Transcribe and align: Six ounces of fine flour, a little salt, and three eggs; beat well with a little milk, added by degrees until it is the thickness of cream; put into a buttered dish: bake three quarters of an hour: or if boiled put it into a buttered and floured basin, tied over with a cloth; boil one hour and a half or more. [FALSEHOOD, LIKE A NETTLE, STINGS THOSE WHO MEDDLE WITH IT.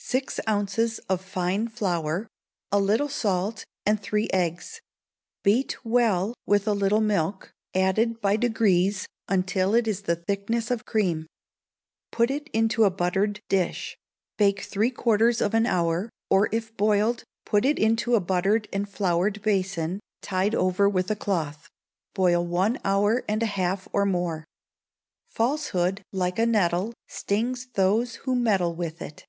Six 0.00 0.38
ounces 0.48 1.00
of 1.10 1.20
fine 1.20 1.66
flour, 1.68 2.28
a 2.70 2.78
little 2.78 3.08
salt, 3.08 3.66
and 3.84 4.00
three 4.00 4.30
eggs; 4.32 4.80
beat 5.42 5.84
well 5.84 6.34
with 6.46 6.68
a 6.68 6.72
little 6.72 7.00
milk, 7.00 7.50
added 7.74 8.20
by 8.20 8.36
degrees 8.36 9.06
until 9.26 9.74
it 9.74 9.88
is 9.88 10.02
the 10.02 10.14
thickness 10.16 10.70
of 10.70 10.86
cream; 10.86 11.26
put 12.12 12.30
into 12.30 12.84
a 12.84 12.90
buttered 12.90 13.40
dish: 13.48 13.98
bake 14.38 14.60
three 14.62 14.92
quarters 14.92 15.40
of 15.40 15.52
an 15.52 15.66
hour: 15.66 16.08
or 16.30 16.48
if 16.52 16.74
boiled 16.76 17.24
put 17.44 17.64
it 17.64 17.78
into 17.78 18.14
a 18.14 18.20
buttered 18.20 18.68
and 18.72 18.88
floured 18.88 19.42
basin, 19.42 19.98
tied 20.22 20.54
over 20.54 20.88
with 20.88 21.10
a 21.10 21.16
cloth; 21.16 21.68
boil 22.14 22.46
one 22.46 22.78
hour 22.84 23.24
and 23.28 23.42
a 23.42 23.46
half 23.46 23.88
or 23.92 24.06
more. 24.06 24.44
[FALSEHOOD, 25.26 26.02
LIKE 26.12 26.38
A 26.38 26.46
NETTLE, 26.46 26.94
STINGS 27.08 27.66
THOSE 27.74 28.14
WHO 28.22 28.36
MEDDLE 28.36 28.76
WITH 28.76 29.02
IT. 29.02 29.24